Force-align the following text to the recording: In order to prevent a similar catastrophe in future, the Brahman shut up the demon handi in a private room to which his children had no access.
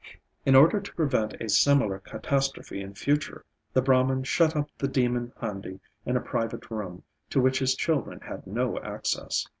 In 0.47 0.55
order 0.55 0.81
to 0.81 0.95
prevent 0.95 1.35
a 1.39 1.47
similar 1.47 1.99
catastrophe 1.99 2.81
in 2.81 2.95
future, 2.95 3.45
the 3.71 3.83
Brahman 3.83 4.23
shut 4.23 4.55
up 4.55 4.67
the 4.79 4.87
demon 4.87 5.31
handi 5.39 5.79
in 6.07 6.17
a 6.17 6.21
private 6.21 6.71
room 6.71 7.03
to 7.29 7.39
which 7.39 7.59
his 7.59 7.75
children 7.75 8.19
had 8.21 8.47
no 8.47 8.79
access. 8.79 9.45